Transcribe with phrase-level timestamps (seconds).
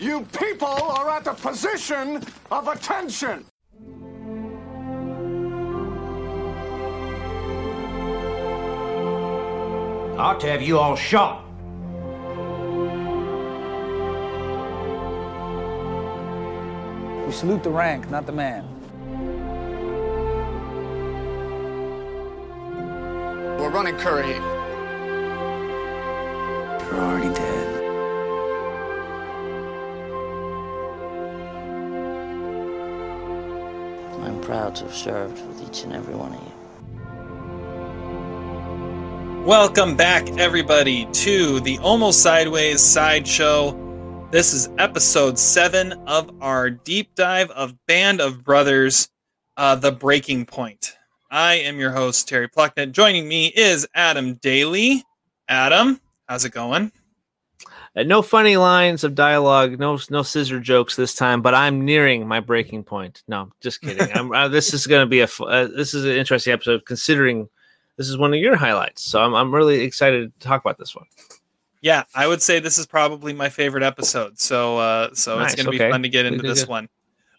[0.00, 3.44] You people are at the position of attention.
[10.16, 11.44] I ought to have you all shot.
[17.26, 18.64] We salute the rank, not the man.
[23.58, 24.40] We're running Currahee.
[26.90, 27.69] You're already dead.
[34.60, 36.52] Proud to have served with each and every one of you.
[39.46, 43.74] Welcome back, everybody, to the Almost Sideways Sideshow.
[44.30, 49.08] This is episode seven of our deep dive of Band of Brothers,
[49.56, 50.94] uh, The Breaking Point.
[51.30, 52.92] I am your host, Terry Plucknett.
[52.92, 55.04] Joining me is Adam Daly.
[55.48, 55.98] Adam,
[56.28, 56.92] how's it going?
[57.96, 62.26] Uh, no funny lines of dialogue, no no scissor jokes this time, but I'm nearing
[62.26, 63.22] my breaking point.
[63.26, 64.08] No, just kidding.
[64.14, 67.48] I'm, uh, this is going to be a uh, this is an interesting episode considering
[67.96, 69.02] this is one of your highlights.
[69.02, 71.06] So I'm I'm really excited to talk about this one.
[71.82, 74.38] Yeah, I would say this is probably my favorite episode.
[74.38, 75.88] So, uh, so Nice, it's going to okay.
[75.88, 76.68] be fun to get into this good.
[76.68, 76.88] one.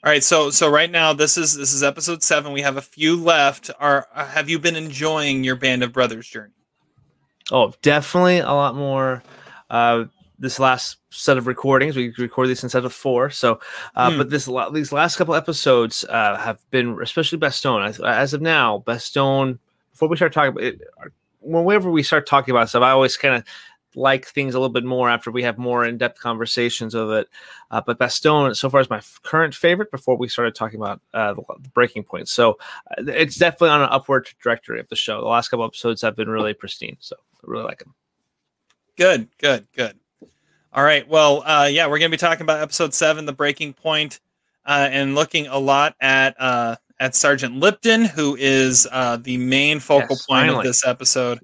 [0.04, 2.52] All right, so so right now this is this is episode seven.
[2.52, 3.70] We have a few left.
[3.80, 6.54] Are uh, have you been enjoying your Band of Brothers journey?
[7.52, 9.22] Oh, definitely a lot more.
[9.70, 10.06] Uh,
[10.42, 13.30] this last set of recordings, we record these instead of four.
[13.30, 13.60] So,
[13.96, 14.18] uh, Hmm.
[14.18, 17.88] but this these last couple episodes uh, have been, especially Bastogne.
[17.88, 19.60] As, as of now, Bastogne.
[19.92, 20.82] Before we start talking about it,
[21.42, 23.44] whenever we start talking about stuff, I always kind of
[23.94, 27.28] like things a little bit more after we have more in-depth conversations of it.
[27.72, 29.92] Uh, but Bastogne, so far, is my f- current favorite.
[29.92, 32.58] Before we started talking about uh, the, the breaking point, so
[32.98, 35.20] uh, it's definitely on an upward trajectory of the show.
[35.20, 37.94] The last couple episodes have been really pristine, so I really like them.
[38.98, 40.00] Good, good, good.
[40.74, 41.06] All right.
[41.08, 44.22] Well, uh, yeah, we're going to be talking about episode seven, the breaking point,
[44.66, 49.82] uh, and looking a lot at uh, at Sergeant Lipton, who is uh, the main
[49.82, 51.40] focal Yes, point of this episode.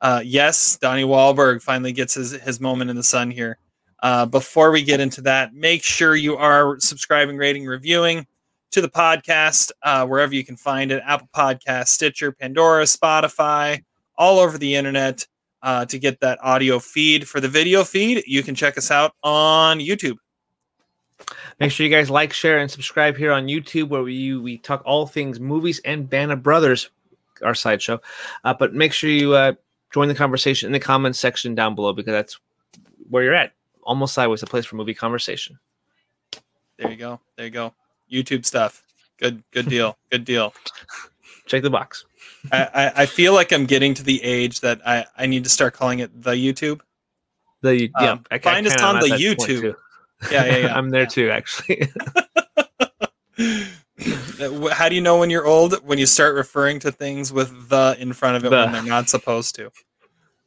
[0.00, 3.58] Uh, yes, Donnie Wahlberg finally gets his his moment in the sun here.
[4.02, 8.26] Uh, before we get into that, make sure you are subscribing, rating, reviewing
[8.72, 13.84] to the podcast uh, wherever you can find it: Apple Podcast, Stitcher, Pandora, Spotify,
[14.18, 15.28] all over the internet
[15.62, 17.28] uh, to get that audio feed.
[17.28, 20.16] For the video feed, you can check us out on YouTube.
[21.60, 24.82] Make sure you guys like, share, and subscribe here on YouTube, where we we talk
[24.84, 26.90] all things movies and Band of Brothers,
[27.42, 28.00] our sideshow.
[28.44, 29.52] Uh, but make sure you uh,
[29.92, 32.38] join the conversation in the comments section down below because that's
[33.08, 33.52] where you're at.
[33.84, 35.58] Almost sideways, a place for movie conversation.
[36.76, 37.20] There you go.
[37.36, 37.74] There you go.
[38.10, 38.82] YouTube stuff.
[39.18, 39.42] Good.
[39.52, 39.96] Good deal.
[40.10, 40.52] Good deal.
[41.46, 42.04] Check the box.
[42.50, 45.50] I, I, I feel like I'm getting to the age that I, I need to
[45.50, 46.80] start calling it the YouTube.
[47.62, 49.74] The yeah, Um, I, find us on the at that point, YouTube.
[50.30, 50.74] Yeah, yeah, yeah.
[50.76, 51.88] I'm there too, actually.
[54.72, 55.74] How do you know when you're old?
[55.84, 59.08] When you start referring to things with the in front of it when they're not
[59.08, 59.70] supposed to.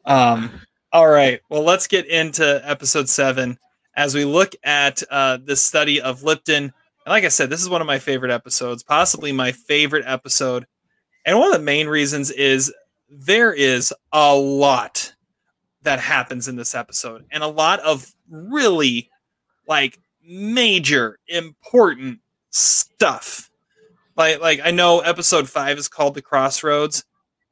[0.06, 0.62] Um.
[0.92, 1.42] All right.
[1.50, 3.60] Well, let's get into episode seven
[3.96, 6.64] as we look at uh, this study of Lipton.
[6.66, 6.74] And
[7.08, 10.66] like I said, this is one of my favorite episodes, possibly my favorite episode.
[11.26, 12.74] And one of the main reasons is
[13.10, 15.14] there is a lot
[15.82, 19.10] that happens in this episode, and a lot of really
[19.68, 22.20] like major important
[22.52, 23.50] stuff.
[24.16, 27.04] Like like I know episode 5 is called The Crossroads.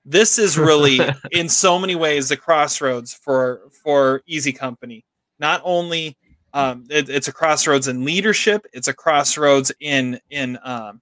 [0.06, 1.00] This is really
[1.32, 5.06] in so many ways the crossroads for for Easy Company.
[5.40, 6.18] Not only
[6.54, 11.02] um, it- it's a crossroads in leadership, it's a crossroads in in um,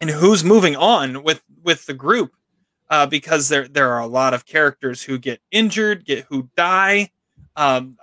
[0.00, 2.32] in who's moving on with with the group
[2.90, 7.10] uh, because there there are a lot of characters who get injured, get who die.
[7.56, 7.98] Um,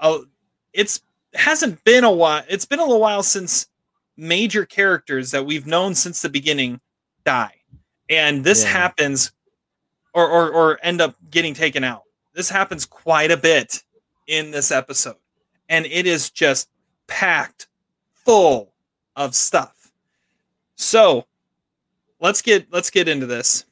[0.74, 1.02] it's
[1.34, 2.44] hasn't been a while.
[2.50, 3.68] It's been a little while since
[4.18, 6.80] major characters that we've known since the beginning
[7.26, 7.54] die,
[8.10, 8.70] and this Yeah.
[8.72, 9.32] happens,
[10.14, 12.04] or, or or end up getting taken out.
[12.34, 13.84] This happens quite a bit
[14.28, 15.18] in this episode,
[15.70, 16.70] and it is just
[17.08, 17.68] packed
[18.14, 18.74] full
[19.16, 19.92] of stuff.
[20.76, 21.26] So
[22.20, 23.66] let's get let's get into this.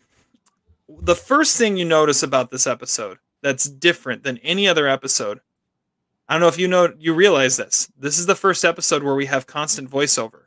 [0.89, 5.39] The first thing you notice about this episode that's different than any other episode
[6.27, 7.91] I don't know if you know you realize this.
[7.97, 10.43] This is the first episode where we have constant voiceover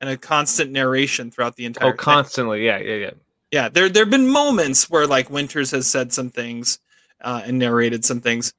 [0.00, 1.98] and a constant narration throughout the entire oh, thing.
[1.98, 2.64] constantly.
[2.64, 3.10] Yeah, yeah, yeah.
[3.50, 6.78] Yeah, there there've been moments where like Winters has said some things
[7.20, 8.52] uh, and narrated some things.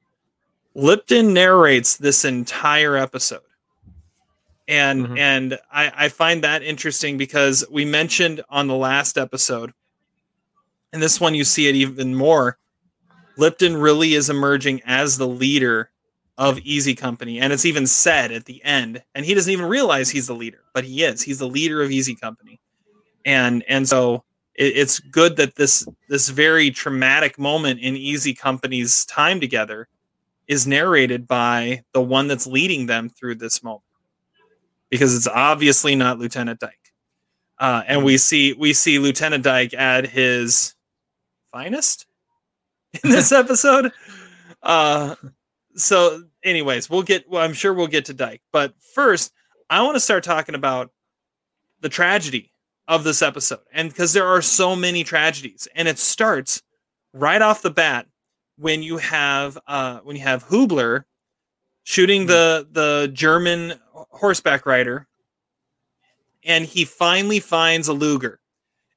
[0.74, 3.40] Lipton narrates this entire episode.
[4.68, 5.18] And Mhm.
[5.18, 9.72] and I, I find that interesting because we mentioned on the last episode,
[10.92, 12.58] and this one you see it even more.
[13.38, 15.90] Lipton really is emerging as the leader
[16.38, 19.02] of Easy Company, and it's even said at the end.
[19.14, 21.22] And he doesn't even realize he's the leader, but he is.
[21.22, 22.60] He's the leader of Easy Company,
[23.24, 24.24] and and so
[24.54, 29.86] it, it's good that this this very traumatic moment in Easy Company's time together
[30.48, 33.82] is narrated by the one that's leading them through this moment,
[34.90, 36.92] because it's obviously not Lieutenant Dike,
[37.58, 40.74] uh, and we see we see Lieutenant Dike at his
[41.52, 42.06] finest
[43.02, 43.92] in this episode.
[44.62, 45.14] Uh,
[45.74, 47.28] so, anyways, we'll get.
[47.28, 49.32] Well, I'm sure we'll get to Dike, but first,
[49.68, 50.90] I want to start talking about
[51.80, 52.52] the tragedy
[52.88, 56.62] of this episode, and because there are so many tragedies, and it starts
[57.12, 58.06] right off the bat
[58.58, 61.04] when you have uh, when you have Hoobler
[61.84, 63.74] shooting the the German
[64.10, 65.06] horseback rider,
[66.44, 68.40] and he finally finds a Luger,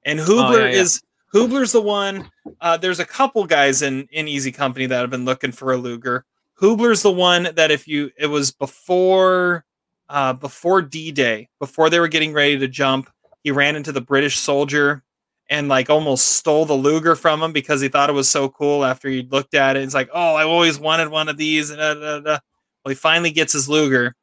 [0.05, 0.81] and Hoobler Oh, yeah, yeah.
[0.81, 1.01] is
[1.33, 2.29] Hoobler's the one.
[2.61, 5.77] Uh, there's a couple guys in in Easy Company that have been looking for a
[5.77, 6.25] Luger.
[6.59, 9.65] Hoobler's the one that if you it was before
[10.09, 13.09] uh, before D Day, before they were getting ready to jump,
[13.43, 15.03] he ran into the British soldier
[15.51, 18.83] and like almost stole the Luger from him because he thought it was so cool
[18.85, 19.83] after he looked at it.
[19.83, 21.69] It's like, oh, I always wanted one of these.
[21.71, 22.39] And da, da, da.
[22.83, 24.15] Well, he finally gets his Luger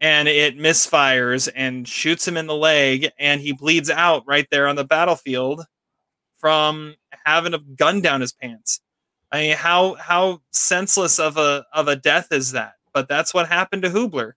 [0.00, 4.66] and it misfires and shoots him in the leg and he bleeds out right there
[4.66, 5.64] on the battlefield
[6.38, 6.94] from
[7.24, 8.80] having a gun down his pants.
[9.32, 12.74] I mean, how how senseless of a of a death is that?
[12.92, 14.32] But that's what happened to Hoobler.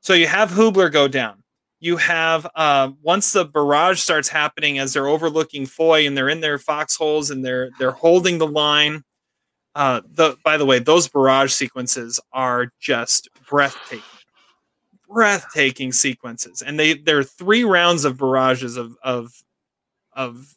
[0.00, 1.42] So you have Hoobler go down.
[1.80, 6.40] You have uh, once the barrage starts happening as they're overlooking Foy and they're in
[6.40, 9.04] their foxholes and they're they're holding the line.
[9.74, 14.02] Uh, the by the way, those barrage sequences are just breathtaking,
[15.12, 19.32] breathtaking sequences, and they there are three rounds of barrages of of
[20.14, 20.54] of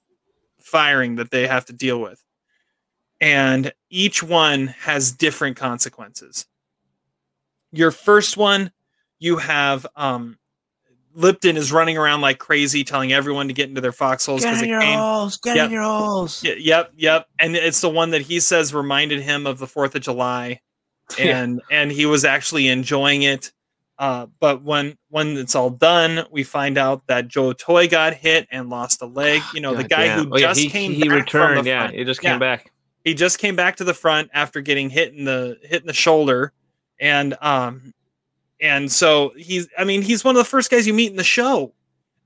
[0.60, 2.22] firing that they have to deal with
[3.22, 6.46] and each one has different consequences.
[7.72, 8.72] Your first one,
[9.20, 10.38] you have um,
[11.14, 14.70] Lipton is running around like crazy, telling everyone to get into their foxholes Get in
[14.70, 15.00] your came.
[15.00, 15.38] holes.
[15.38, 15.66] Get Yep.
[15.68, 16.44] in your holes.
[16.44, 20.02] Yep, yep, and it's the one that he says reminded him of the Fourth of
[20.02, 20.60] July,
[21.18, 21.40] Yeah.
[21.40, 23.52] and and he was actually enjoying it.
[23.98, 28.48] Uh, but when when it's all done, we find out that Joe Toye got hit
[28.52, 29.42] and lost a leg.
[29.54, 30.26] You know, the guy damn.
[30.26, 31.68] who Oh, yeah, just he, came he back from returned.
[31.68, 31.96] Yeah, front.
[31.96, 32.72] he just Yeah came back.
[33.06, 35.94] he just came back to the front after getting hit in the hit in the
[35.94, 36.52] shoulder
[37.00, 37.94] and um
[38.62, 41.24] and so he's i mean he's one of the first guys you meet in the
[41.24, 41.74] show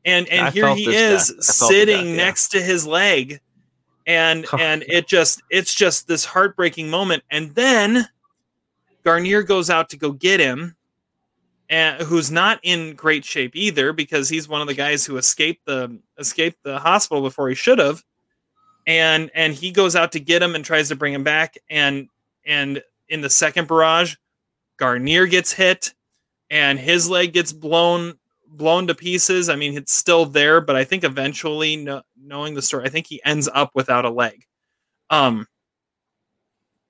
[0.05, 1.31] and and I here he is death.
[1.31, 2.15] I felt the sitting death, yeah.
[2.15, 3.41] next to his leg
[4.05, 8.07] and and it just it's just this heartbreaking moment and then
[9.05, 10.75] guarnere goes out to go get him
[11.69, 15.65] and who's not in great shape either because he's one of the guys who escaped
[15.65, 18.03] the escaped the hospital before he should have.
[18.87, 21.57] And and he goes out to get him and tries to bring him back.
[21.69, 22.09] And
[22.45, 24.15] and in the second barrage
[24.79, 25.93] guarnere gets hit
[26.49, 28.15] and his leg gets blown
[28.47, 29.47] blown to pieces.
[29.47, 33.05] I mean it's still there but i think eventually kno- knowing the story i think
[33.05, 34.45] he ends up without a leg.
[35.11, 35.45] Um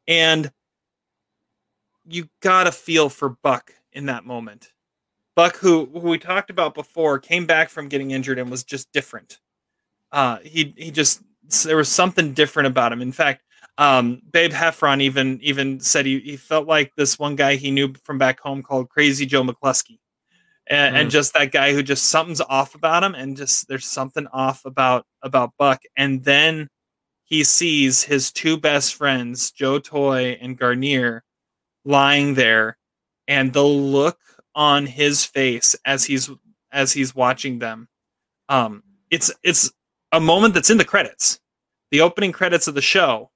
[0.08, 0.52] and
[2.08, 4.72] you gotta feel for buck in that moment.
[5.36, 8.92] Buck who who we talked about before came back from getting injured and was just
[8.94, 9.40] different.
[10.12, 11.22] Uh he he just
[11.66, 13.02] there was something different about him.
[13.02, 13.44] In fact
[13.78, 17.94] um babe heffron even even said he, he felt like this one guy he knew
[18.04, 20.00] from back home called crazy joe mccluskey.
[20.68, 21.12] And, and Mm.
[21.12, 25.06] just that guy who just something's off about him and just there's something off about
[25.24, 25.82] about buck.
[25.98, 26.70] And then
[27.26, 31.22] he sees his two best friends joe toye and guarnere
[31.86, 32.78] lying there
[33.30, 34.20] and the look
[34.56, 36.30] on his face as he's
[36.74, 37.88] as he's watching them.
[38.50, 39.72] Um it's it's
[40.12, 41.40] a moment that's in the credits
[41.92, 43.32] the opening credits of the show.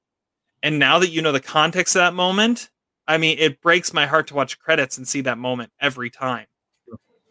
[0.61, 2.69] And now that you know the context of that moment
[3.07, 6.47] i mean it breaks my heart to watch credits and see that moment every time.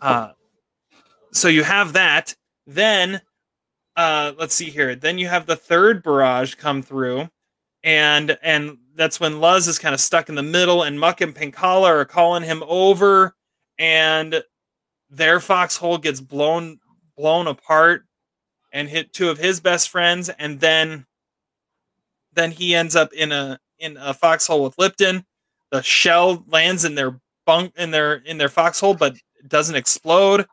[0.01, 0.31] Uh
[1.33, 2.37] so you have that.
[2.67, 3.21] Then
[3.97, 4.95] uh let's see here.
[4.95, 7.29] Then you have the third barrage come through
[7.83, 11.35] and and that's when Luz is kind of stuck in the middle, and Muck and
[11.35, 13.35] Penkala are calling him over,
[13.79, 14.43] and
[15.11, 16.79] their foxhole gets blown
[17.17, 18.05] blown apart
[18.73, 21.07] and hit two of his best friends, and then
[22.33, 25.25] then he ends up in a in a foxhole with Lipton.
[25.71, 30.47] The shell lands in their bunk in their in their foxhole, but doesn't explode.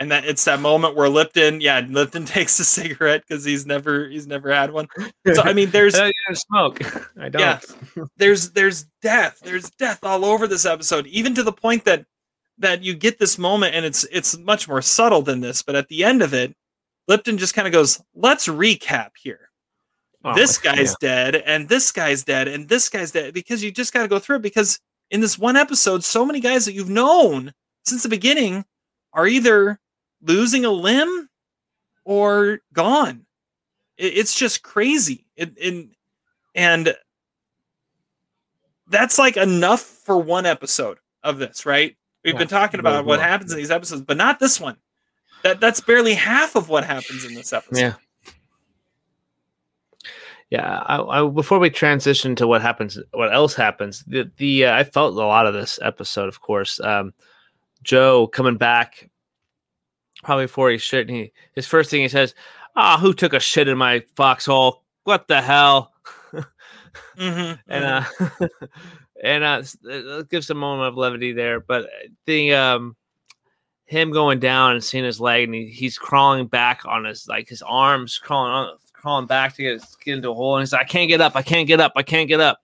[0.00, 4.08] And that it's that moment where Lipton, yeah, Lipton takes a cigarette because he's never
[4.08, 4.86] he's never had one.
[5.34, 6.80] So I mean, there's I smoke.
[7.20, 7.40] I don't.
[7.40, 7.60] Yeah.
[8.16, 12.04] there's there's death there's death all over this episode even to the point that
[12.58, 15.86] that you get this moment and it's it's much more subtle than this but at
[15.88, 16.52] the end of it
[17.06, 19.48] lipton just kind of goes let's recap here
[20.24, 20.74] Oh, this yeah.
[20.74, 24.08] guy's dead and this guy's dead and this guy's dead because you just got to
[24.08, 27.52] go through it because in this one episode, so many guys that you've known
[27.86, 28.64] since the beginning
[29.12, 29.78] are either
[30.22, 31.28] losing a limb
[32.04, 33.26] or gone.
[33.96, 35.26] It, it's just crazy.
[35.36, 35.88] It, it,
[36.54, 36.94] and
[38.88, 41.96] that's like enough for one episode of this, right?
[42.24, 43.28] We've Yeah, been talking about what well.
[43.28, 44.76] happens in these episodes, but not this one.
[45.44, 47.78] That that's barely half of what happens in this episode.
[47.78, 47.94] Yeah.
[50.50, 54.74] Yeah, I, I, before we transition to what happens, what else happens, the the uh,
[54.74, 56.80] I felt a lot of this episode, of course.
[56.80, 57.12] Um,
[57.82, 59.10] Joe coming back,
[60.22, 62.34] probably before he shit, and he his first thing he says,
[62.76, 64.82] "Ah, who took a shit in my foxhole?
[65.04, 65.92] What the hell?"
[67.18, 68.42] Mhm, and mhm.
[68.42, 68.48] uh
[69.22, 71.88] and uh it gives a moment of levity there but
[72.26, 72.96] the um
[73.86, 77.48] him going down and seeing his leg and he, he's crawling back on his like
[77.48, 80.82] his arms crawling on crawling back to get, get into a hole and he's like
[80.82, 82.60] i can't get up i can't get up i can't get up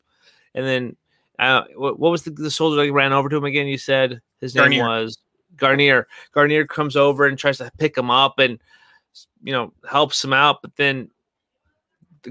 [0.55, 0.97] and then
[1.39, 4.21] uh what, what was the, the soldier that ran over to him again you said
[4.41, 5.19] his name was
[5.57, 8.61] guarnere guarnere comes over and tries to pick him up and
[9.43, 11.09] you know helps him out but then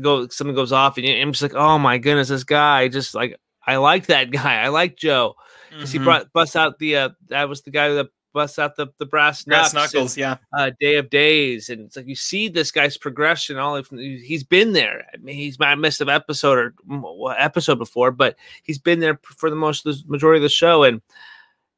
[0.01, 3.39] go something goes off and I'm just like, oh my goodness, this guy just like
[3.65, 4.61] I like that guy.
[4.61, 5.35] I like Joe
[5.69, 6.03] because he Mhm.
[6.03, 9.43] brought bust out the uh, that was the guy that busts out the the brass,
[9.43, 10.37] Brass knuckles, and, yeah.
[10.57, 13.57] uh, Day of Days, and it's like you see this guy's progression.
[13.57, 15.05] All of, he's been there.
[15.13, 16.57] I mean, he's might missed an episode
[16.89, 20.83] or episode before, but he's been there for the most the majority of the show,
[20.83, 21.01] and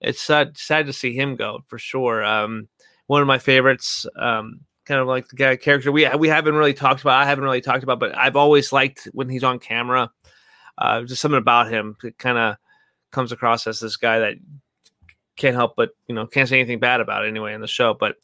[0.01, 2.23] it's sad, sad to see him go for sure.
[2.23, 2.67] Um,
[3.07, 4.05] one of my favorites.
[4.17, 7.19] Um, kind of like the guy character we we haven't really talked about.
[7.19, 10.11] I haven't really talked about, but I've always liked when he's on camera.
[10.77, 12.57] Uh, just something about him that kind of
[13.11, 14.35] comes across as this guy that
[15.37, 17.93] can't help but you know can't say anything bad about it anyway in the show.
[17.93, 18.17] But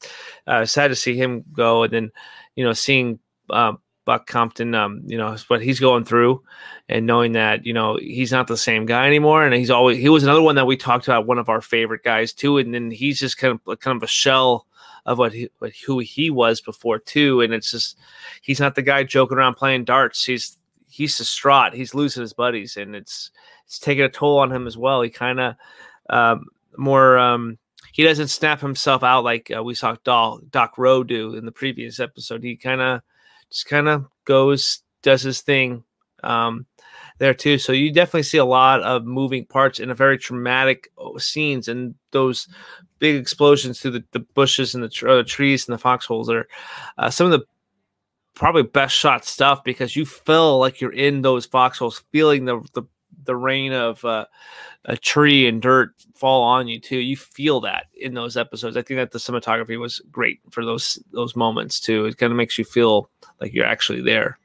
[0.48, 2.12] uh, sad to see him go, and then
[2.56, 3.80] you know seeing um,
[4.12, 6.44] Buck Compton, um, you know what he's going through,
[6.90, 10.10] and knowing that you know he's not the same guy anymore, and he's always he
[10.10, 12.92] was another one that we talked about, one of our favorite guys too, and then
[12.92, 14.68] he's just kind of kind of a shell
[15.06, 17.98] of what he what, who he was before too, and it's just
[18.42, 20.26] he's not the guy joking around playing darts.
[20.26, 20.58] He's
[20.90, 21.74] he's distraught.
[21.74, 23.32] He's losing his buddies, and it's
[23.66, 25.02] it's taking a toll on him as well.
[25.04, 25.56] He kind of
[26.10, 27.60] um, more um,
[27.94, 31.52] he doesn't snap himself out like uh, we saw Doc, Doc Roe do in the
[31.54, 32.44] previous episode.
[32.44, 33.04] He kind of
[33.52, 35.84] just kind of goes does his thing
[36.24, 36.66] um,
[37.20, 37.58] there too.
[37.58, 41.68] So you definitely see a lot of moving parts in a very traumatic uh, scenes
[41.68, 42.48] and those
[43.00, 46.48] big explosions through the, the bushes and the, tr- the trees and the foxholes are
[46.98, 47.46] uh, some of the
[48.34, 52.84] probably best shot stuff because you feel like you're in those foxholes, feeling the the,
[53.26, 54.26] the rain of uh,
[54.86, 56.98] a tree and dirt fall on you too.
[56.98, 58.78] You feel that in those episodes.
[58.78, 62.06] I think that the cinematography was great for those those moments too.
[62.06, 63.10] It kind of makes you feel
[63.40, 64.38] like you're actually there.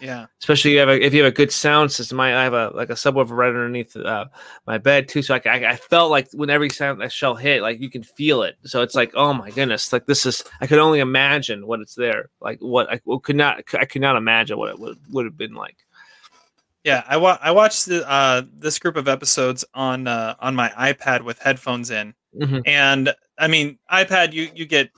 [0.00, 0.26] Yeah.
[0.40, 2.20] Especially if you have a, if you have a good sound system.
[2.20, 4.26] I, I have a like a subwoofer right underneath uh,
[4.66, 7.62] my bed too, so I, I I felt like when every sound that shell hit,
[7.62, 8.56] like you can feel it.
[8.64, 10.44] So it's like, oh my goodness, like this is.
[10.60, 13.62] I could only imagine what it's there, like what I could not.
[13.74, 15.76] I could not imagine what it would would have been like.
[16.84, 20.68] Yeah, I wa- I watched the, uh, this group of episodes on uh, on my
[20.70, 22.62] iPad with headphones in, Mhm.
[22.66, 24.90] and I mean iPad you you get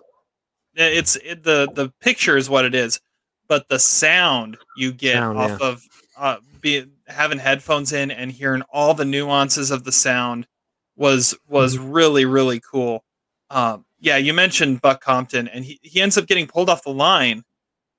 [0.74, 3.00] it's it, the the picture is what it is,
[3.48, 5.82] but the sound you get Sound, off of
[6.18, 10.46] uh, be having headphones in and hearing all the nuances of the sound
[10.96, 13.04] was was really really cool.
[13.50, 16.90] Um, yeah, you mentioned Buck Compton, and he, he ends up getting pulled off the
[16.90, 17.44] line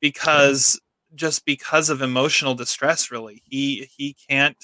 [0.02, 0.80] because
[1.18, 3.12] just because of emotional distress.
[3.12, 4.58] Really, he he can't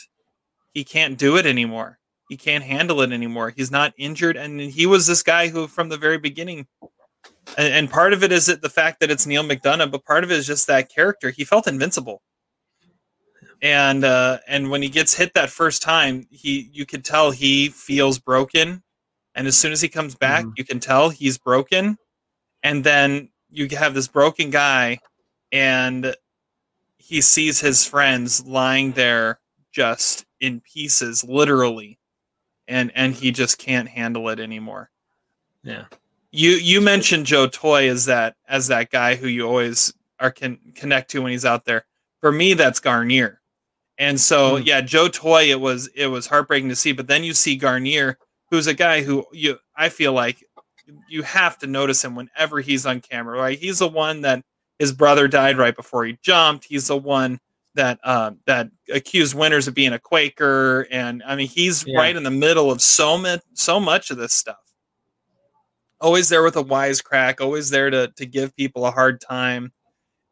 [0.74, 2.00] he can't do it anymore.
[2.29, 3.50] He can't handle it anymore.
[3.55, 6.67] He's not injured, and he was this guy who, from the very beginning,
[7.57, 10.24] and, and part of it is it the fact that it's Neal McDonough, but part
[10.24, 11.31] of it is just that character.
[11.31, 12.22] He felt invincible,
[13.62, 17.69] and uh, and when he gets hit that first time, he you could tell he
[17.69, 18.83] feels broken,
[19.36, 20.53] and as soon as he comes back, Mhm.
[20.57, 21.98] you can tell he's broken,
[22.63, 24.98] and then you have this broken guy,
[25.51, 26.15] and
[27.05, 29.39] he sees his friends lying there
[29.72, 32.00] just in pieces, literally,
[32.67, 34.89] and and he just can't handle it anymore
[35.63, 35.86] Yeah.
[36.31, 40.57] you you mentioned Joe Toye as that as that guy who you always are can
[40.75, 41.86] connect to when he's out there.
[42.22, 43.38] For me, that's Guarnere.
[43.98, 44.63] And so Hmm.
[44.65, 46.91] yeah, Joe Toye, it was it was heartbreaking to see.
[46.93, 48.15] But then you see Guarnere,
[48.50, 50.43] who's a guy who you I feel like
[51.10, 53.38] you have to notice him whenever he's on camera.
[53.39, 54.43] Right, he's the one that
[54.79, 56.65] his brother died right before he jumped.
[56.65, 57.39] He's the one
[57.75, 61.97] that uh, that accused Winters of being a Quaker, and I mean he's Yeah.
[61.99, 64.57] right in the middle of so much so much of this stuff
[66.01, 69.71] always there with a wisecrack, always there to to give people a hard time,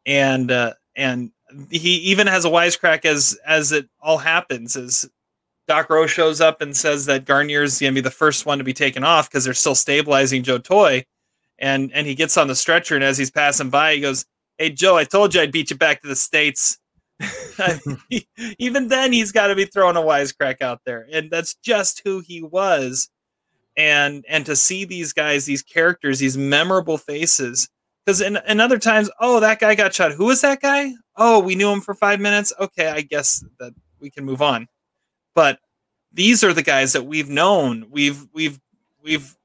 [0.06, 1.30] and uh, and
[1.70, 4.76] he even has a wisecrack as as it all happens.
[4.76, 5.08] As
[5.66, 8.74] Doc Roe shows up and says that Guarnere's gonna be the first one to be
[8.74, 11.04] taken off because they're still stabilizing Joe Toye,
[11.58, 14.26] and and he gets on the stretcher and as he's passing by, he goes,
[14.62, 16.78] "Hey Joe, I told you I'd beat you back to the states."
[18.58, 22.20] Even then, he's got to be throwing a wisecrack out there, and that's just who
[22.20, 23.10] he was.
[23.76, 27.68] And and to see these guys, these characters, these memorable faces,
[28.06, 30.12] because in, in other times, oh, that guy got shot.
[30.12, 30.92] Who was that guy?
[31.16, 32.52] Oh, we knew him for five minutes.
[32.60, 34.68] Okay, I guess that we can move on.
[35.34, 35.58] But
[36.12, 37.86] these are the guys that we've known.
[37.90, 38.60] We've we've
[39.02, 39.36] we've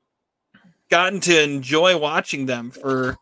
[0.92, 3.18] gotten to enjoy watching them for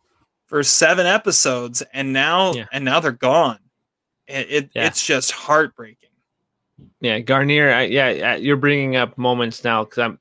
[0.56, 2.68] for seven episodes, and now Yeah.
[2.72, 3.60] and now they're gone.
[4.26, 4.88] It, it Yeah.
[4.88, 6.12] it's just heartbreaking.
[7.02, 7.74] Yeah, Guarnere.
[7.74, 10.18] I, yeah, you're bringing up moments now because I'm,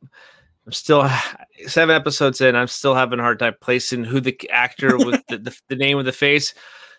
[0.67, 1.09] I'm still
[1.69, 2.57] seven episodes in.
[2.57, 5.99] I'm still having a hard time placing who the actor with the, the, the name
[5.99, 6.53] of the face.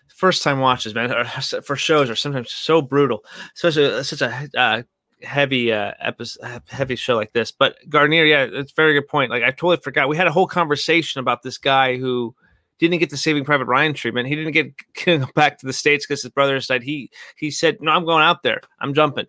[0.08, 1.26] First time watches, man,
[1.62, 3.22] for shows are sometimes so brutal,
[3.54, 4.82] especially such a uh,
[5.20, 7.50] heavy uh, episode, heavy show like this.
[7.50, 9.30] But Guarnere, yeah, it's a very good point.
[9.30, 10.08] Like I totally forgot.
[10.08, 12.34] We had a whole conversation about this guy who
[12.78, 14.28] didn't get the Saving Private Ryan treatment.
[14.28, 16.82] He didn't get back to the states because his brother died.
[16.82, 18.60] He he said, "No, I'm going out there.
[18.80, 19.26] I'm jumping."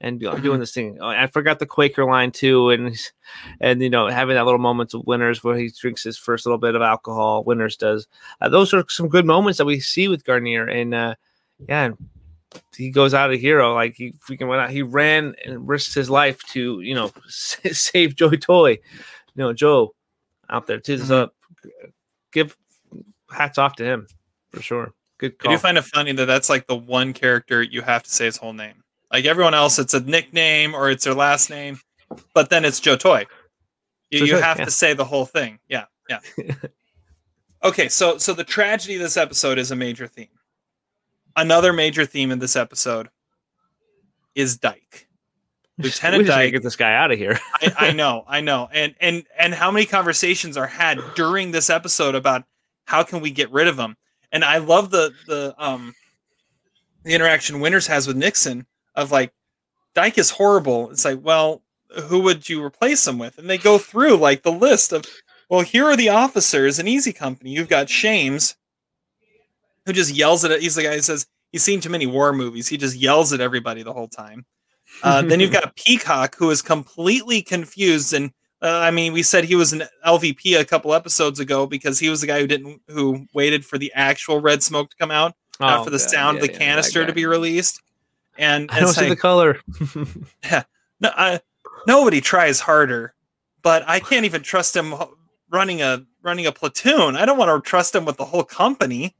[0.00, 0.98] And I'm doing this thing.
[1.00, 2.96] Oh, I forgot the Quaker line too, and
[3.60, 6.58] and you know having that little moments of Winters where he drinks his first little
[6.58, 7.44] bit of alcohol.
[7.44, 8.06] Winters does.
[8.40, 11.14] Uh, those are some good moments that we see with Guarnere, and uh,
[11.68, 11.90] yeah,
[12.76, 13.74] he goes out a hero.
[13.74, 14.70] Like he freaking went out.
[14.70, 18.70] He ran and risked his life to you know save Joey Toye.
[18.70, 18.78] You
[19.36, 19.94] know Joe
[20.50, 20.98] out there too.
[20.98, 21.30] So
[22.32, 22.56] give
[23.34, 24.06] hats off to him
[24.54, 24.92] for sure.
[25.18, 25.52] Good I call.
[25.52, 28.36] do find it funny that that's like the one character you have to say his
[28.36, 28.82] whole name.
[29.12, 31.78] Like everyone else, it's a nickname or it's their last name,
[32.34, 33.26] but then it's Joe Toye.
[34.10, 34.64] You, Joe you Toye, have yeah.
[34.64, 35.58] to say the whole thing.
[35.68, 36.18] Yeah, yeah.
[37.64, 40.28] okay, so so the tragedy of this episode is a major theme.
[41.36, 43.08] Another major theme in this episode
[44.34, 45.08] is Dike.
[45.78, 46.52] Lieutenant we just Dike.
[46.52, 47.38] get this guy out of here.
[47.54, 51.70] I, I know, I know, and and and how many conversations are had during this
[51.70, 52.44] episode about
[52.84, 53.96] how can we get rid of him?
[54.32, 55.94] And I love the the um
[57.04, 59.32] the interaction Winters has with Nixon of like
[59.94, 60.90] Dike is horrible.
[60.90, 61.62] It's like, well,
[62.04, 63.38] who would you replace him with?
[63.38, 65.04] And they go through like the list of,
[65.48, 67.50] well, here are the officers in Easy Company.
[67.50, 68.56] You've got Shames,
[69.86, 70.62] who just yells at it.
[70.62, 72.68] He's the guy who says he's seen too many war movies.
[72.68, 74.44] He just yells at everybody the whole time.
[75.02, 78.12] Uh, then you've got Peacock, who is completely confused.
[78.12, 78.32] And
[78.64, 82.08] uh, I mean, we said he was an LVP a couple episodes ago because he
[82.08, 85.34] was the guy who didn't, who waited for the actual red smoke to come out,
[85.60, 87.82] not Oh, for the God, sound yeah, of the yeah, canister to be released.
[88.38, 89.60] And, I don't it's see the like, color.
[91.00, 91.40] no, I,
[91.86, 93.14] nobody tries harder,
[93.62, 94.94] but I can't even trust him
[95.50, 97.16] running a running a platoon.
[97.16, 99.14] I don't want to trust him with the whole company.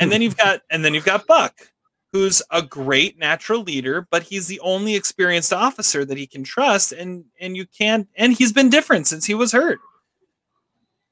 [0.00, 1.70] And then you've got and then you've got Buck,
[2.16, 6.92] who's a great natural leader, but he's the only experienced officer that he can trust,
[6.92, 8.08] and and you can't.
[8.16, 9.80] And he's been different since he was hurt.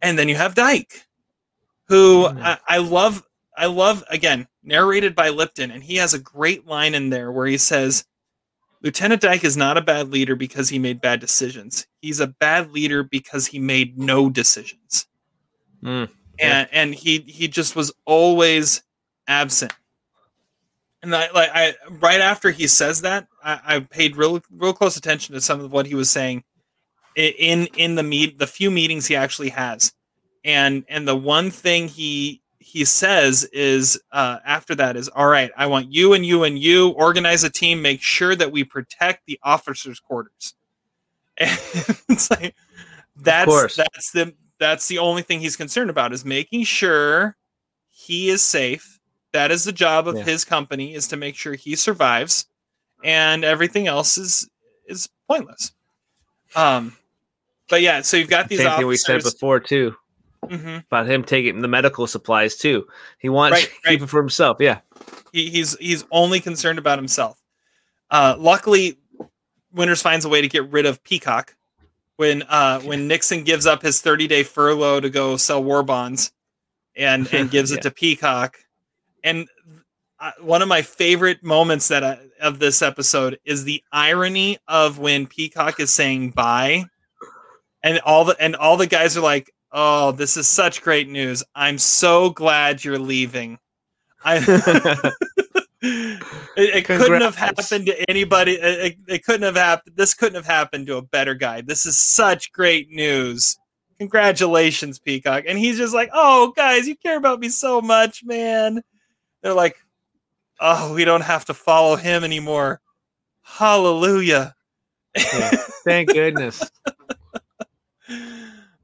[0.01, 1.05] And then you have Dike,
[1.88, 3.23] who I, I love.
[3.57, 7.47] I love again narrated by Lipton, and he has a great line in there where
[7.47, 8.05] he says.
[8.83, 11.87] Lieutenant Dike is not a bad leader because he made bad decisions.
[12.03, 15.07] He's a bad leader because he made no decisions.
[15.83, 18.83] Mm, and and he he just was always
[19.27, 19.73] absent.
[21.05, 24.97] And I like I right after he says that, I, I paid real real close
[24.97, 26.45] attention to some of what he was saying
[27.17, 29.93] in in the meet the few meetings he actually has.
[30.45, 35.51] And and the one thing he he says is uh, after that is all right.
[35.57, 37.83] I want you and you and you organize a team.
[37.83, 40.55] Make sure that we protect the officers' quarters.
[41.37, 41.51] And
[42.09, 42.55] it's like
[43.17, 47.37] that's that's the that's the only thing he's concerned about is making sure
[47.90, 48.93] he is safe.
[49.35, 50.23] That is the job of Yeah.
[50.23, 52.47] his company is to make sure he survives,
[53.03, 54.49] and everything else is
[54.87, 55.73] is pointless.
[56.55, 56.97] Um,
[57.68, 59.97] but yeah, so you've got these Same thing we said before too
[60.47, 60.85] Mhm.
[60.87, 62.87] about him taking the medical supplies too.
[63.18, 64.03] He wants Right, to keep right.
[64.03, 64.59] it for himself.
[64.61, 64.81] Yeah.
[65.33, 67.40] He, he's he's only concerned about himself.
[68.11, 68.99] Uh, luckily,
[69.73, 71.57] Winters finds a way to get rid of Peacock
[72.18, 76.31] when uh, when Nixon gives up his 30 day furlough to go sell war bonds,
[76.94, 77.79] and and gives Yeah.
[77.79, 78.59] it to Peacock.
[79.25, 79.49] And
[80.21, 84.99] uh, one of my favorite moments that I, of this episode is the irony of
[85.01, 86.85] when Peacock is saying bye,
[87.83, 91.43] and all the and all the guys are like, "Oh, this is such great news!
[91.55, 93.59] I'm so glad you're leaving."
[94.25, 94.37] I
[95.83, 96.23] it,
[96.57, 98.53] it couldn't have happened to anybody.
[98.53, 99.97] It, it- it couldn't have happened.
[99.97, 101.61] This couldn't have happened to a better guy.
[101.61, 103.59] This is such great news.
[103.99, 105.45] Congratulations, Peacock.
[105.47, 108.83] And he's just like, "Oh, guys, you care about me so much, man."
[109.44, 109.76] They're like,
[110.59, 112.80] "Oh, we don't have to follow him anymore."
[113.42, 114.57] Hallelujah.
[115.16, 115.50] Yeah.
[115.85, 116.61] Thank goodness.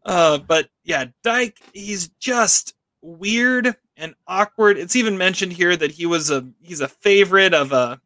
[0.03, 4.79] Uh, but yeah, Dike, he's just weird and awkward.
[4.79, 8.01] It's even mentioned here that he was a he's a favorite of a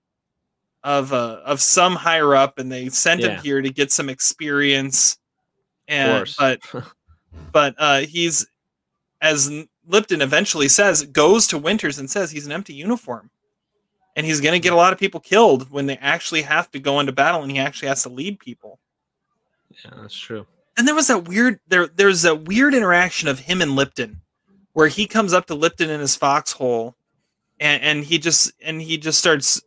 [0.82, 3.28] of a of some higher up, and they sent Yeah.
[3.36, 5.18] him here to get some experience.
[5.86, 6.60] And but
[7.52, 8.44] but uh, he's
[9.20, 9.50] as
[9.86, 13.30] Lipton eventually says, goes to Winters and says he's an empty uniform.
[14.16, 16.78] And he's going to get a lot of people killed when they actually have to
[16.78, 18.78] go into battle and he actually has to lead people
[19.84, 20.46] Yeah, that's true.
[20.76, 24.20] and there was that weird there there's that weird interaction of him and Lipton
[24.72, 26.94] where he comes up to Lipton in his foxhole
[27.58, 29.60] and, and he just and he just starts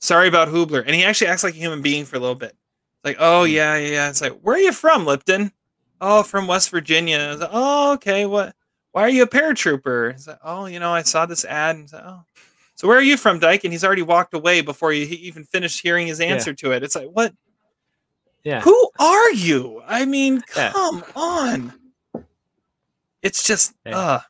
[0.00, 2.56] sorry about Hoobler and he actually acts like a human being for a little bit.
[3.04, 3.52] Like, oh hmm.
[3.52, 4.08] yeah, yeah, yeah.
[4.10, 5.52] It's like, where are you from, Lipton?
[6.00, 7.36] Oh, from West Virginia.
[7.38, 8.26] Like, oh, okay.
[8.26, 8.56] What
[8.92, 10.10] why are you a paratrooper?
[10.10, 12.24] It's like, oh, you know, I saw this ad and said, oh.
[12.74, 13.64] So where are you from, Dike?
[13.64, 16.82] And he's already walked away before he he even finished hearing his answer to it.
[16.82, 17.32] It's like, what
[18.44, 18.60] Yeah.
[18.60, 19.82] who are you?
[19.86, 20.72] I mean, Yeah.
[20.72, 21.72] come on.
[23.22, 23.98] It's just Yeah.
[23.98, 24.20] uh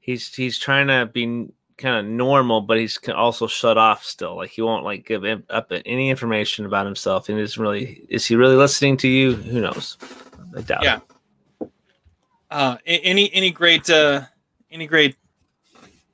[0.00, 4.36] he's he's trying to be kind of normal, but he's also shut off still.
[4.36, 7.28] Like he won't like give up any information about himself.
[7.28, 9.34] And is really is he really listening to you?
[9.34, 9.98] Who knows?
[10.56, 10.84] I doubt.
[10.84, 10.96] Yeah.
[10.98, 11.02] it.
[12.52, 14.22] Uh any any great uh
[14.70, 15.16] any great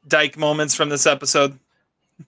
[0.06, 1.58] Dike moments from this episode?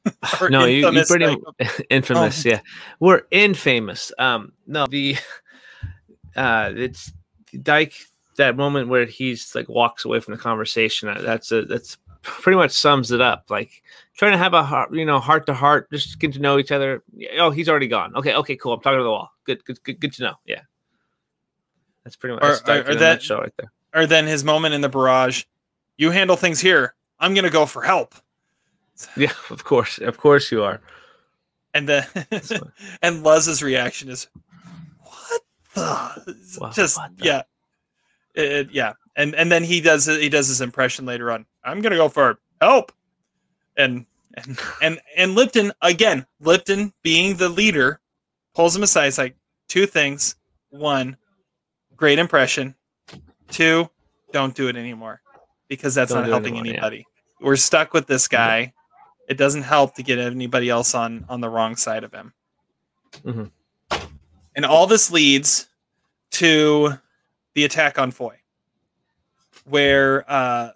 [0.50, 1.26] No, you, you pretty
[1.58, 2.44] Dike- infamous.
[2.44, 2.60] Yeah,
[3.00, 4.12] we're infamous.
[4.18, 5.16] Um, no, the
[6.36, 7.12] uh, it's
[7.62, 7.94] Dike.
[8.36, 11.08] That moment where he's like walks away from the conversation.
[11.08, 13.46] uh, That's a that's pretty much sums it up.
[13.50, 13.82] Like
[14.16, 16.70] trying to have a heart, you know, heart to heart, just get to know each
[16.72, 17.02] other.
[17.38, 18.14] Oh, he's already gone.
[18.16, 18.72] Okay, okay, cool.
[18.74, 19.30] I'm talking to the wall.
[19.44, 20.34] Good, good, good, good to know.
[20.46, 20.62] Yeah,
[22.04, 23.72] that's pretty much Or- that's or- or that- nutshell right there.
[23.94, 25.44] Or then his moment in the barrage.
[25.96, 26.94] You handle things here.
[27.18, 28.14] I'm gonna go for help.
[29.16, 30.80] Yeah, of course, of course you are.
[31.72, 32.06] And then
[33.02, 34.28] and Luz's reaction is
[35.74, 37.42] what the just what the- yeah.
[38.34, 38.92] It- it- yeah.
[39.16, 41.46] And and then he does he does his impression later on.
[41.64, 42.92] I'm gonna go for help.
[43.76, 48.00] And and and, and Lipton again, Lipton being the leader,
[48.54, 49.06] pulls him aside.
[49.06, 49.36] It's like
[49.68, 50.36] two things.
[50.70, 51.16] One,
[51.96, 52.74] great impression.
[53.50, 53.90] Two,
[54.32, 55.20] don't do it anymore.
[55.68, 56.72] Because that's Don't not helping anymore, yeah.
[56.72, 57.06] anybody.
[57.40, 58.72] We're stuck with this guy.
[59.28, 62.32] It doesn't help to get anybody else on on the wrong side of him.
[63.24, 63.50] Mhm.
[64.56, 65.68] And all this leads
[66.32, 66.98] to
[67.54, 68.40] the attack on Foy,
[69.64, 70.72] where uh,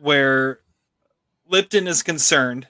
[0.00, 0.60] where
[1.48, 2.68] Lipton is concerned.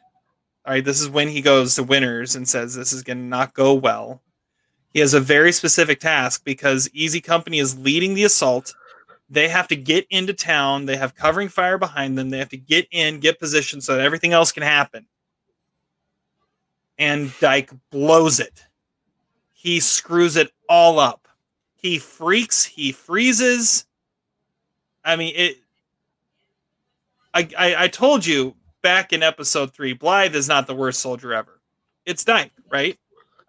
[0.66, 3.24] All right, this is when he goes to Winters and says this is going to
[3.24, 4.22] not go well.
[4.94, 8.76] He has a very specific task because Easy Company is leading the assault.
[9.28, 10.86] They have to get into town.
[10.86, 12.30] They have covering fire behind them.
[12.30, 15.06] They have to get in, get positioned so that everything else can happen.
[16.96, 18.66] And Dike blows it.
[19.52, 21.26] He screws it all up.
[21.74, 22.64] He freaks.
[22.64, 23.86] He freezes.
[25.04, 25.56] I mean, it.
[27.34, 31.34] I, I, I told you back in episode three, Blithe is not the worst soldier
[31.34, 31.60] ever.
[32.06, 32.96] It's Dike, right?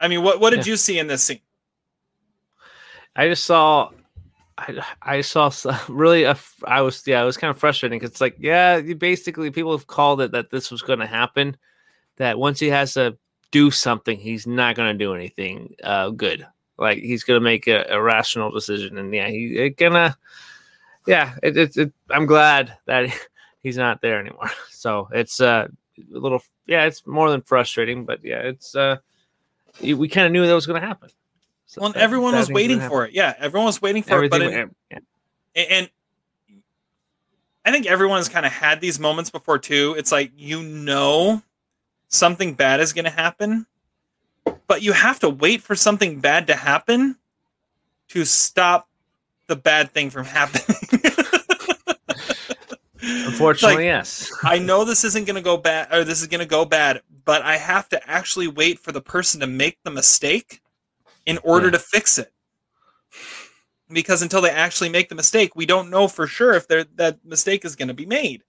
[0.05, 0.71] I mean, what what did Yeah.
[0.71, 1.41] you see in this scene?
[3.15, 3.89] I just saw,
[4.57, 5.51] I, I saw
[5.89, 8.95] really, a I was, yeah, it was kind of frustrating because it's like, yeah, you
[8.95, 11.57] basically people have called it that this was going to happen.
[12.17, 13.17] That once he has to
[13.51, 16.45] do something, he's not going to do anything uh, good.
[16.77, 20.17] Like he's going to make a, a rational decision, and yeah, he it gonna,
[21.07, 23.09] yeah, it, it, it, I'm glad that
[23.63, 24.49] he's not there anymore.
[24.85, 28.97] So it's uh, a little, yeah, it's more than frustrating, but yeah, it's uh,
[29.81, 31.09] we kind of knew that was going to happen.
[31.65, 33.13] So Well, that- everyone that was waiting for it.
[33.13, 34.31] Yeah, everyone was waiting for it.
[34.31, 34.99] But Everything, yeah.
[35.55, 35.89] and
[37.65, 39.95] I think everyone's kind of had these moments before too.
[39.97, 41.41] It's like you know
[42.07, 43.65] something bad is going to happen,
[44.67, 47.17] but you have to wait for something bad to happen
[48.09, 48.87] to stop
[49.47, 50.74] the bad thing from happening.
[53.07, 54.31] Unfortunately, Like, yes.
[54.43, 57.01] I know this isn't going to go bad or this is going to go bad,
[57.23, 60.61] but I have to actually wait for the person to make the mistake
[61.25, 61.71] in order Yeah.
[61.73, 62.31] to fix it.
[63.89, 67.63] Because until they actually make the mistake, we don't know for sure if that mistake
[67.65, 68.43] is going to be made.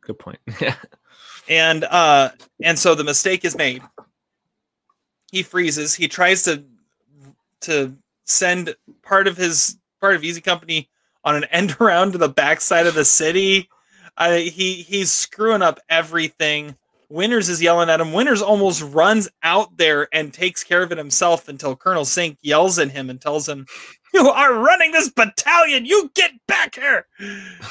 [0.00, 0.38] Good point.
[0.60, 0.76] Yeah.
[1.48, 2.30] And uh
[2.62, 3.80] and so the mistake is made.
[5.30, 5.94] He freezes.
[5.94, 6.64] He tries to
[7.62, 10.88] to send part of his part of Easy Company
[11.26, 13.68] on an end around to the backside of the city.
[14.16, 16.76] I he he's screwing up everything.
[17.10, 18.12] Winters is yelling at him.
[18.14, 22.78] Winters almost runs out there and takes care of it himself until Colonel Sink yells
[22.78, 23.66] at him and tells him,
[24.14, 25.86] "You are running this battalion.
[25.86, 27.06] You get back here."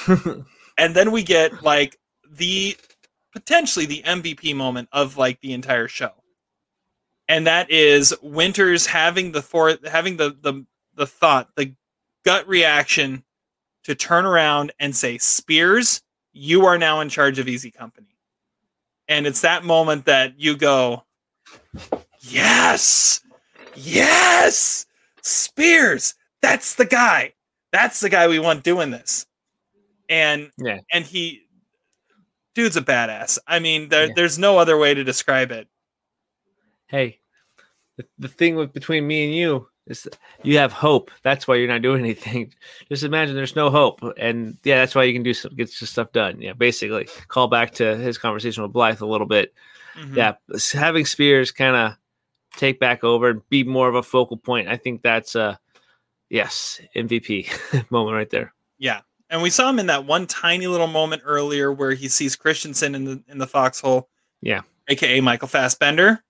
[0.77, 1.97] and then we get like
[2.31, 2.77] the
[3.33, 6.11] potentially the MVP moment of like the entire show.
[7.27, 10.65] and that is Winters having the for having the the
[10.95, 11.73] the thought, the
[12.25, 13.23] gut reaction
[13.85, 16.01] to turn around and say, "Speirs,
[16.33, 18.17] you are now in charge of Easy Company."
[19.07, 21.05] And it's that moment that you go,
[22.19, 23.21] "Yes,
[23.75, 24.85] yes,
[25.21, 27.33] Speirs, that's the guy.
[27.71, 29.25] That's the guy we want doing this."
[30.09, 30.79] And Yeah.
[30.91, 31.47] and he,
[32.53, 33.37] dude's a badass.
[33.47, 34.13] I mean, there, Yeah.
[34.15, 35.67] there's no other way to describe it.
[36.87, 37.19] Hey,
[37.97, 41.11] the, the thing with between me and you that you have hope.
[41.21, 42.53] That's why you're not doing anything.
[42.89, 45.87] Just imagine there's no hope, and yeah, that's why you can do some get some
[45.87, 46.41] stuff done.
[46.41, 49.53] Yeah, basically, call back to his conversation with Blithe a little bit.
[49.97, 50.15] Mhm.
[50.15, 50.33] Yeah,
[50.73, 51.97] having Speirs kind of
[52.57, 54.67] take back over and be more of a focal point.
[54.67, 55.55] I think that's uh
[56.29, 58.53] yes MVP moment right there.
[58.77, 59.01] Yeah.
[59.29, 62.95] And we saw him in that one tiny little moment earlier where he sees Christenson
[62.95, 64.09] in the in the foxhole.
[64.41, 64.61] Yeah.
[64.87, 66.23] AKA Michael Fassbender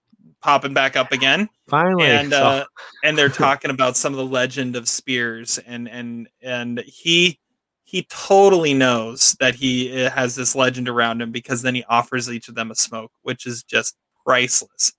[0.45, 1.49] popping back up again.
[1.67, 2.65] Finally, and uh
[3.03, 7.39] and they're talking about some of the legend of Speirs and and and he
[7.84, 12.29] he totally knows that he uh, has this legend around him because then he offers
[12.29, 14.93] each of them a smoke, which is just priceless.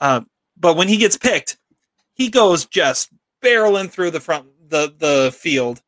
[0.00, 1.58] Um, but when he gets picked,
[2.14, 3.10] he goes just
[3.42, 5.82] barreling through the front the the field,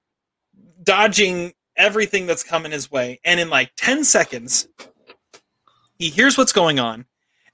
[0.83, 4.69] dodging everything that's coming his way, and in like ten seconds,
[5.99, 7.07] he hears what's going on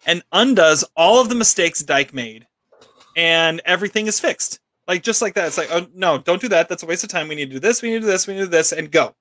[0.06, 2.46] and undoes all of the mistakes Dike made,
[3.16, 4.60] and everything is fixed.
[4.88, 5.46] Like just like that.
[5.46, 6.68] It's like, oh no, don't do that.
[6.68, 7.28] That's a waste of time.
[7.28, 7.82] We need to do this.
[7.82, 8.26] We need to do this.
[8.26, 9.14] We need to do this, and go.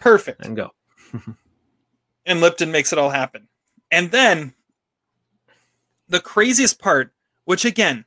[0.00, 0.44] Perfect.
[0.44, 0.72] and go.
[2.26, 3.48] And Lipton makes it all happen.
[3.90, 4.52] And then
[6.10, 7.10] the craziest part,
[7.46, 8.04] which again,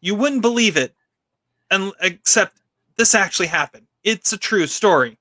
[0.00, 0.94] you wouldn't believe it,
[1.70, 2.56] and except
[2.96, 3.86] this actually happened.
[4.02, 5.18] It's a true story.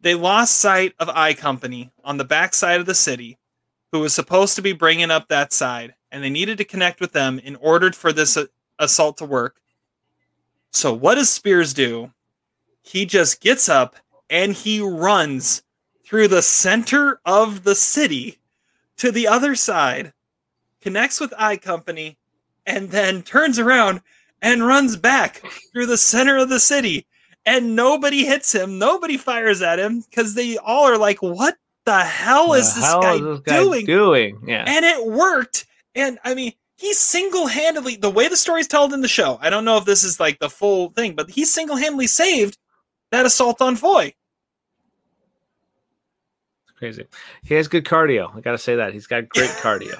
[0.00, 3.38] They lost sight of I Company on the backside of the city,
[3.92, 7.12] who was supposed to be bringing up that side, and they needed to connect with
[7.12, 8.46] them in order for this uh,
[8.78, 9.56] assault to work.
[10.72, 12.10] So what does Speirs do?
[12.80, 13.96] He just gets up
[14.30, 15.62] and he runs
[16.04, 18.38] through the center of the city
[18.96, 20.14] to the other side,
[20.80, 22.16] connects with I Company,
[22.66, 24.00] and then turns around
[24.40, 27.06] and runs back through the center of the city.
[27.44, 32.00] And nobody hits him, nobody fires at him because they all are like, What the
[32.00, 33.86] hell is The this, hell guy, is this guy doing?
[33.86, 34.40] doing?
[34.46, 34.64] Yeah.
[34.66, 35.66] and it worked.
[35.94, 39.38] And I mean, he single-handedly the way the story's told in the show.
[39.40, 42.58] I don't know if this is like the full thing, but he single-handedly saved
[43.10, 44.14] that assault on Foy.
[46.64, 47.06] It's crazy.
[47.42, 48.34] He has good cardio.
[48.36, 48.92] I gotta say that.
[48.92, 49.94] He's got great cardio.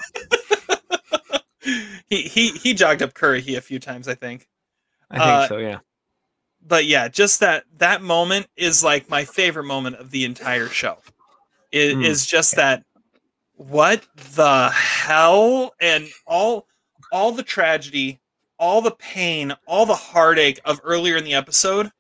[2.09, 4.49] he he he jogged up Currahee a few times, I think.
[5.11, 5.79] I think Uh, so, yeah.
[6.65, 10.99] But yeah, just that that moment is like my favorite moment of the entire show.
[11.73, 12.03] It Hmm.
[12.05, 12.85] is just that
[13.57, 16.67] what the hell and all
[17.11, 18.21] all the tragedy,
[18.59, 21.91] all the pain, all the heartache of earlier in the episode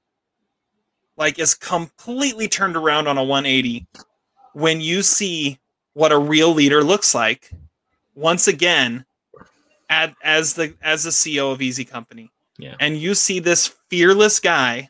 [1.19, 3.87] like is completely turned around on a 180
[4.55, 5.59] when you see
[5.93, 7.51] what a real leader looks like
[8.15, 9.05] once again
[9.91, 12.31] at, as the as the CEO of Easy Company.
[12.59, 12.75] Yeah.
[12.81, 14.89] And you see this fearless guy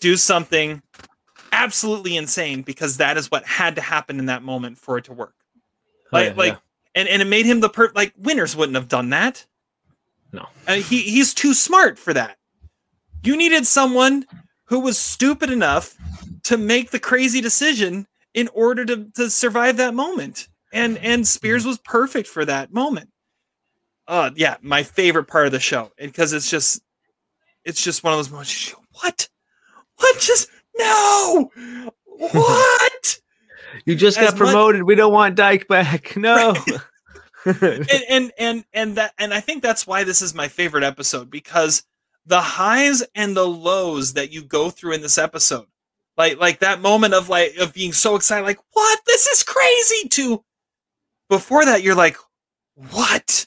[0.00, 0.82] do something
[1.56, 5.12] absolutely insane because that is what had to happen in that moment for it to
[5.12, 5.34] work.
[6.06, 6.58] Oh, Like yeah, like yeah.
[6.94, 9.46] and, and it made him the per like winters wouldn't have done that.
[10.32, 10.46] No.
[10.66, 12.36] Uh, he he's too smart for that.
[13.22, 14.26] You needed someone
[14.66, 15.96] who was stupid enough
[16.44, 20.48] to make the crazy decision in order to, to survive that moment.
[20.72, 23.08] And and Speirs was perfect for that moment.
[24.06, 25.90] Uh yeah, my favorite part of the show.
[25.96, 26.82] because it's just
[27.64, 28.74] it's just one of those moments.
[29.00, 29.28] What?
[29.96, 31.50] What just no
[32.18, 33.20] what?
[33.84, 34.82] You just as got much- promoted.
[34.82, 36.16] we don't want Dike back.
[36.16, 36.54] No.
[37.44, 41.30] and, and and and that and I think that's why this is my favorite episode
[41.30, 41.84] because
[42.24, 45.66] the highs and the lows that you go through in this episode,
[46.16, 50.08] like like that moment of like of being so excited, like what this is crazy.
[50.08, 50.42] To
[51.30, 52.16] before that, you're like,
[52.74, 53.46] what?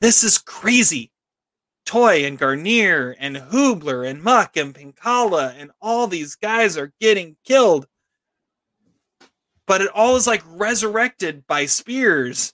[0.00, 1.10] This is crazy.
[1.84, 7.36] Toye and Guarnere and Hoobler and Muck and Penkala and all these guys are getting
[7.44, 7.86] killed.
[9.66, 12.52] But it all is like resurrected by Speirs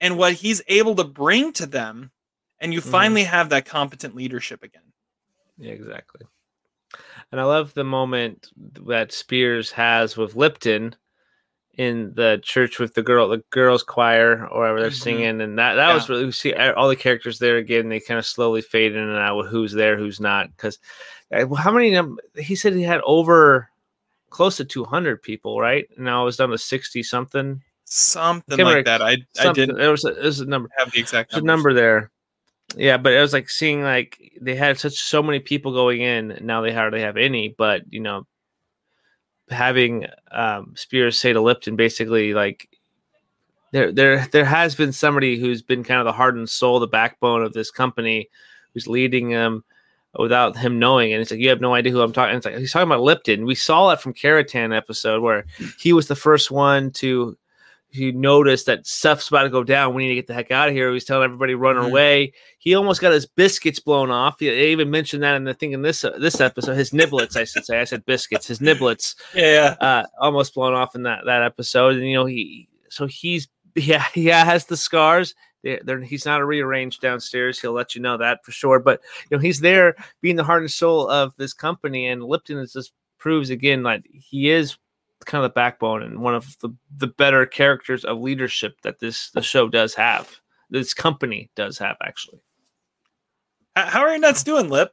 [0.00, 2.10] and what he's able to bring to them.
[2.60, 2.90] And you Mhm.
[2.90, 4.92] finally have that competent leadership again.
[5.58, 6.26] Yeah, exactly.
[7.32, 10.96] And I love the moment that Speirs has with Lipton
[11.76, 15.02] in the church with the girl, the girls' choir, or whatever they're Mhm.
[15.02, 17.88] singing, and that that was really we see all the characters there again.
[17.88, 20.48] They kind of slowly fade in and out with who's there, who's not.
[20.56, 20.78] Because
[21.30, 21.98] how many?
[22.38, 23.68] He said he had over
[24.30, 25.86] close to two hundred people, right?
[25.98, 27.62] Now it was down to sixty something.
[27.84, 29.00] something like that.
[29.02, 30.68] I I didn't There was a, there was a number.
[30.76, 31.46] have the exact numbers.
[31.46, 32.10] number there.
[32.74, 36.38] Yeah, but it was like seeing like they had such so many people going in.
[36.42, 38.26] Now they hardly have any, but you know,
[39.50, 42.68] having um, Speirs say to Lipton basically like
[43.72, 46.86] there there there has been somebody who's been kind of the heart and soul, the
[46.86, 48.28] backbone of this company,
[48.74, 49.64] who's leading them
[50.18, 51.12] without him knowing.
[51.12, 52.36] And it's like you have no idea who I'm talking.
[52.36, 53.44] It's like he's talking about Lipton.
[53.44, 55.44] We saw that from Carentan episode where
[55.78, 57.36] he was the first one to
[57.94, 59.94] who noticed that stuff's about to go down.
[59.94, 60.92] We need to get the heck out of here.
[60.92, 61.86] He's telling everybody run Mhm.
[61.86, 62.32] away.
[62.58, 64.38] He almost got his biscuits blown off.
[64.40, 66.74] He, they even mentioned that in the thing in this uh, this episode.
[66.74, 67.80] His niblets, I should say.
[67.80, 68.46] I said biscuits.
[68.46, 71.94] His niblets Yeah, uh, almost blown off in that that episode.
[71.96, 75.34] And you know he so he's yeah yeah has the scars.
[75.62, 77.58] They're, they're, he's not rearranged downstairs.
[77.58, 78.78] He'll let you know that for sure.
[78.78, 82.08] But you know he's there being the heart and soul of this company.
[82.08, 84.76] And Lipton is just proves again like he is
[85.26, 89.30] kind of the backbone and one of the the better characters of leadership that this
[89.30, 90.40] the show does have.
[90.70, 92.40] This company does have actually.
[93.76, 94.92] How are your nuts doing, Lip?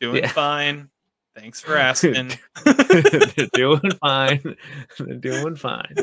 [0.00, 0.28] Doing Yeah.
[0.28, 0.90] fine.
[1.36, 2.32] Thanks for asking.
[2.64, 4.56] They're doing fine.
[4.98, 5.94] They're doing fine.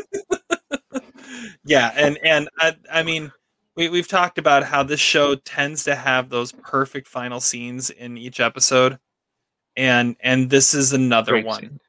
[1.66, 3.32] yeah, and and I, I mean,
[3.76, 8.18] we we've talked about how this show tends to have those perfect final scenes in
[8.18, 9.00] each episode,
[9.78, 11.80] and and this is another Great one scene.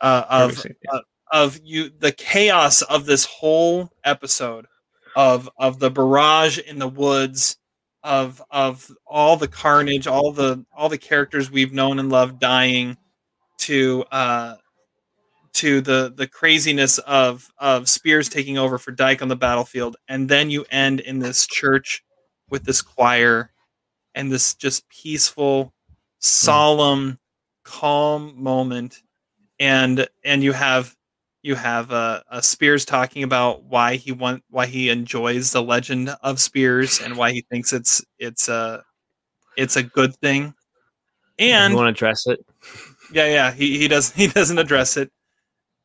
[0.00, 1.00] Uh, of scene, yeah.
[1.32, 4.66] of you the chaos of this whole episode
[5.16, 7.56] of of the barrage in the woods
[8.02, 12.96] of of all the carnage all the all the characters we've known and loved dying
[13.58, 14.56] to uh
[15.52, 20.28] to the the craziness of of speirs taking over for dike on the battlefield and
[20.28, 22.02] then you end in this church
[22.48, 23.50] with this choir
[24.14, 25.74] and this just peaceful
[26.20, 27.18] solemn
[27.64, 29.02] calm moment
[29.60, 30.96] and and you have
[31.42, 36.10] you have uh, uh, Speirs talking about why he want why he enjoys the legend
[36.22, 38.82] of Speirs and why he thinks it's it's a
[39.56, 40.54] it's a good thing.
[41.38, 42.44] And you want to address it?
[43.12, 45.10] yeah, yeah, he he doesn't he doesn't address it.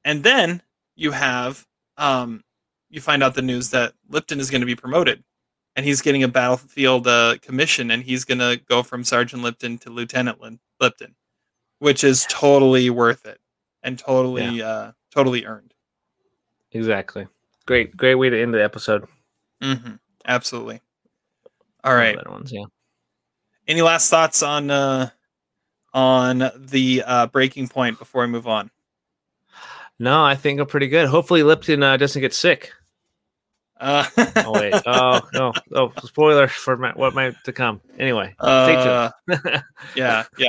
[0.04, 0.62] And then
[0.96, 1.66] you have
[1.98, 2.44] um
[2.90, 5.22] you find out the news that Lipton is going to be promoted
[5.76, 9.78] and he's getting a battlefield uh, commission and he's going to go from Sergeant Lipton
[9.80, 10.40] to Lieutenant
[10.80, 11.16] Lipton,
[11.80, 13.40] which is totally worth it
[13.86, 15.74] and totally uh totally earned.
[16.72, 17.28] Exactly.
[17.66, 19.06] Great, great way to end the episode.
[19.62, 19.96] hmm
[20.28, 20.82] Absolutely.
[21.84, 22.16] All right.
[22.18, 22.66] better ones, yeah.
[23.68, 25.10] Any last thoughts on uh
[25.94, 28.72] on the uh breaking point before I move on?
[29.98, 31.08] No, I think I'm pretty good.
[31.08, 32.74] Hopefully, Lipton uh, doesn't get sick.
[33.80, 34.06] Uh,
[34.38, 34.74] Oh wait.
[34.86, 35.54] oh no.
[35.74, 37.80] Oh, spoiler for my, what might to come.
[37.98, 39.42] Anyway, stay uh, tuned.
[39.96, 40.48] yeah, yeah.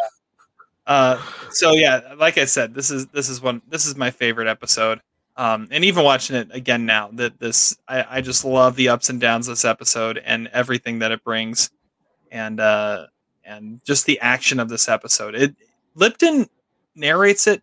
[0.86, 1.20] Uh,
[1.50, 5.00] so yeah, like I said, this is this is one this is my favorite episode.
[5.38, 9.08] Um, and even watching it again now, that this I, I just love the ups
[9.10, 11.70] and downs of this episode and everything that it brings,
[12.30, 13.06] and uh,
[13.44, 15.34] and just the action of this episode.
[15.34, 15.54] It
[15.94, 16.46] Lipton
[16.94, 17.62] narrates it,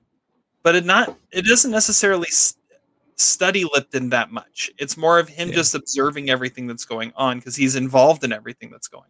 [0.62, 2.58] but it not it doesn't necessarily s-
[3.16, 4.70] study Lipton that much.
[4.78, 5.56] It's more of him Yeah.
[5.56, 9.10] just observing everything that's going on because he's involved in everything that's going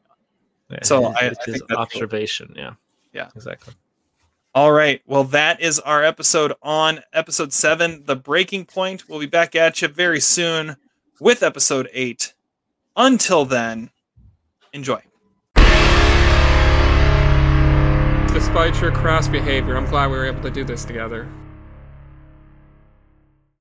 [0.71, 0.77] on.
[0.83, 1.77] So It's I- his I think that's cool.
[1.79, 2.53] observation.
[2.55, 2.73] Yeah.
[3.11, 3.29] Yeah.
[3.35, 3.73] Exactly.
[4.55, 5.01] All right.
[5.07, 9.09] Well, that is our episode on episode seven, The Breaking Point.
[9.09, 10.77] We'll be back at you very soon
[11.19, 12.33] with episode eight.
[12.95, 13.89] Until then,
[14.71, 15.01] enjoy.
[18.31, 21.27] Despite your crass behavior, I'm glad we were able to do this together.